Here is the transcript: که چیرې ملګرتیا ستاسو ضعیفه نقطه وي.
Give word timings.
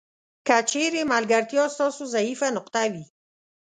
که 0.47 0.55
چیرې 0.69 1.01
ملګرتیا 1.13 1.65
ستاسو 1.75 2.03
ضعیفه 2.15 2.47
نقطه 2.57 2.81
وي. 2.91 3.05